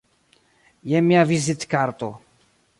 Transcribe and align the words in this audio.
Jen 0.93 1.05
mia 1.11 1.27
vizitkarto. 1.33 2.13